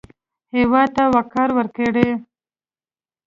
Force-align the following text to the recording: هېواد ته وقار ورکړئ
هېواد 0.55 0.89
ته 0.95 1.03
وقار 1.15 1.49
ورکړئ 1.57 2.09